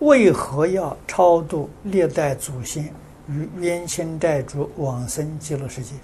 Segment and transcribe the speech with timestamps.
[0.00, 2.92] 为何要超度历代祖先
[3.28, 5.94] 与冤亲债主往生极乐世界？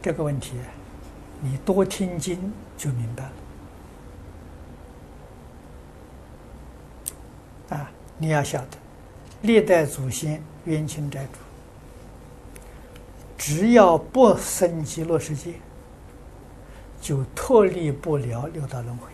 [0.00, 0.52] 这个问题，
[1.40, 3.24] 你多听经就明白
[7.70, 7.76] 了。
[7.76, 8.78] 啊，你要晓得，
[9.42, 11.38] 历代祖先冤亲债主，
[13.36, 15.54] 只要不生极乐世界，
[17.00, 19.08] 就脱离不了六道轮回，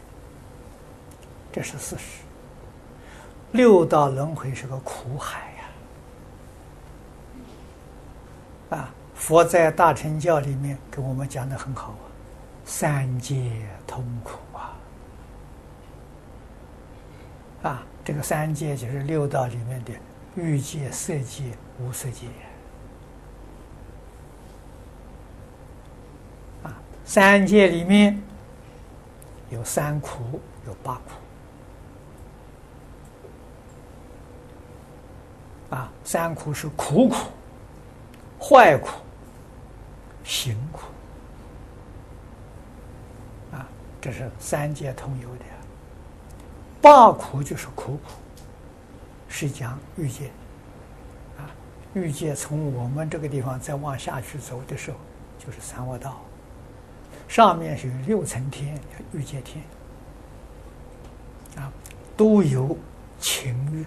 [1.52, 2.22] 这是事实。
[3.52, 5.52] 六道轮回是个苦海
[8.70, 8.78] 呀！
[8.78, 12.04] 啊，佛在《大乘教》里面给我们讲的很好啊，
[12.64, 13.52] 三界
[13.86, 14.76] 痛苦啊！
[17.62, 19.92] 啊，这个三界就是六道里面的
[20.34, 21.44] 欲界、色界、
[21.78, 22.26] 无色界。
[27.04, 28.20] 三界里面
[29.50, 31.10] 有三苦，有八苦。
[35.76, 37.16] 啊，三苦是苦苦、
[38.40, 38.88] 坏苦、
[40.24, 40.80] 行苦。
[43.52, 43.68] 啊，
[44.00, 45.44] 这是三界通有的。
[46.80, 48.12] 八苦就是苦苦，
[49.28, 50.28] 是讲欲界。
[51.38, 51.50] 啊，
[51.92, 54.96] 欲界从我们这个地方再往下去走的时候，
[55.38, 56.20] 就是三恶道。
[57.34, 58.80] 上面是六层天，
[59.12, 59.60] 欲界天，
[61.56, 61.68] 啊，
[62.16, 62.78] 都有
[63.18, 63.84] 情欲。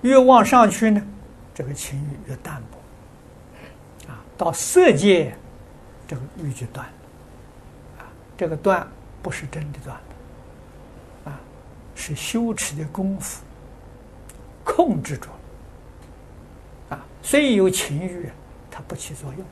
[0.00, 1.06] 越往上去呢，
[1.54, 5.36] 这个情欲越淡薄，啊，到色界，
[6.06, 6.92] 这个欲就断了，
[7.98, 8.88] 啊，这个断
[9.22, 9.94] 不是真的断。
[9.94, 11.40] 了，啊，
[11.94, 13.44] 是修持的功夫
[14.64, 18.30] 控制住了，啊，虽有情欲，
[18.70, 19.44] 它不起作用，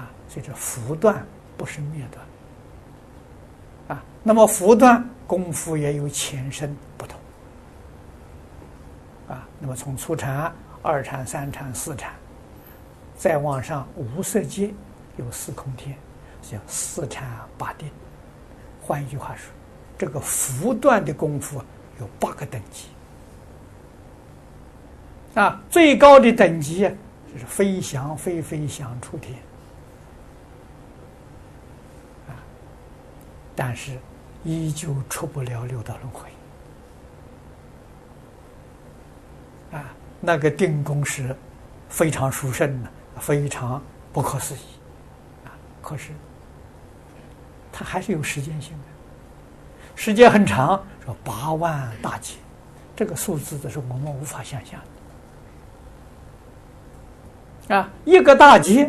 [0.00, 1.26] 啊，所以这福断。
[1.58, 7.18] 不是灭断啊，那么福断功夫也有前身不同
[9.28, 9.46] 啊。
[9.58, 12.12] 那么从初禅、二禅、三禅、四禅，
[13.16, 14.72] 再往上无色界
[15.16, 15.98] 有四空天，
[16.40, 17.90] 叫四禅八定。
[18.80, 19.50] 换一句话说，
[19.98, 21.60] 这个福断的功夫
[22.00, 22.86] 有八个等级
[25.34, 26.88] 啊，最高的等级
[27.32, 29.36] 就是飞想飞飞想出天。
[33.60, 33.98] 但是，
[34.44, 36.28] 依旧出不了六道轮回
[39.76, 39.92] 啊！
[40.20, 41.34] 那个定功是
[41.88, 43.82] 非常殊胜的，非常
[44.12, 44.60] 不可思议
[45.44, 45.50] 啊！
[45.82, 46.12] 可是，
[47.72, 48.84] 它还是有时间性的，
[49.96, 52.34] 时间很长，说八万大劫，
[52.94, 54.80] 这个数字的是我们无法想象
[57.68, 57.90] 的啊！
[58.04, 58.88] 一个大劫，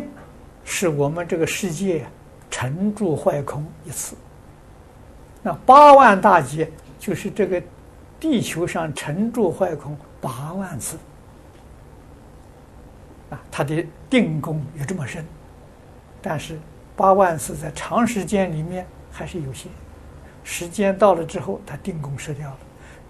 [0.64, 2.06] 是我们这个世界
[2.48, 4.14] 沉住坏空一次。
[5.42, 7.62] 那八万大劫就是这个
[8.18, 10.98] 地球上沉住坏空八万次。
[13.30, 15.24] 啊，它的定功有这么深，
[16.20, 16.58] 但是
[16.96, 19.70] 八万次在长时间里面还是有限，
[20.42, 22.58] 时间到了之后，它定功失掉了，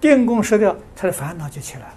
[0.01, 1.95] 定功失掉，他的烦恼就起来了，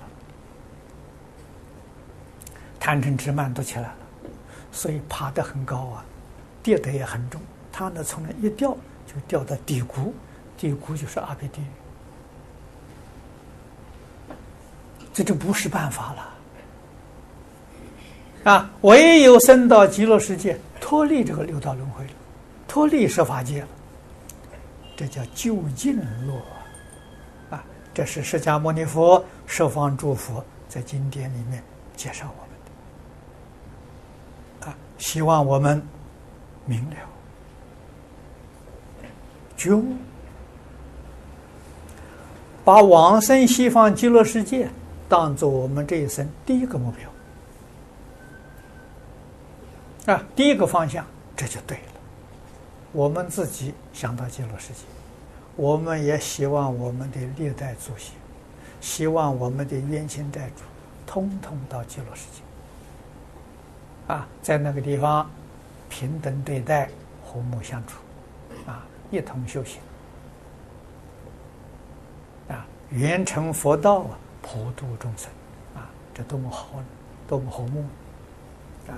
[2.80, 3.96] 贪嗔痴慢都起来了，
[4.72, 6.06] 所以爬得很高啊，
[6.64, 7.42] 跌得也很重，
[7.74, 8.76] 他呢从那一掉。
[9.06, 10.14] 就掉到低谷，
[10.58, 11.66] 低谷就是阿鼻地狱，
[15.14, 16.30] 这就不是办法了
[18.52, 18.70] 啊！
[18.82, 22.12] 唯有升到极乐世界，脱离这个六道轮回了，
[22.68, 23.68] 脱离设法界了，
[24.98, 26.42] 这叫究竟落
[27.50, 27.64] 啊！
[27.94, 31.64] 这是释迦牟尼佛设方诸佛在经典里面
[31.96, 32.58] 介绍我们
[34.66, 35.82] 的啊，希望我们
[36.66, 36.96] 明了。
[39.64, 39.96] 觉悟，
[42.66, 44.68] 把往生西方极乐世界
[45.08, 46.92] 当做我们这一生第一个目
[50.06, 51.84] 标啊，第一个方向，这就对了。
[52.92, 54.82] 我们自己想到极乐世界，
[55.56, 58.12] 我们也希望我们的历代祖先，
[58.82, 60.64] 希望我们的冤亲债主，
[61.08, 65.32] 通通到极乐世界啊，在那个地方
[65.88, 66.90] 平等对待，
[67.26, 68.03] 和睦相处。
[69.14, 69.80] 一同修行
[72.50, 75.30] 啊，圆成佛道啊，普度众生
[75.76, 76.68] 啊，这多么好，
[77.28, 77.86] 多么和睦
[78.88, 78.98] 啊！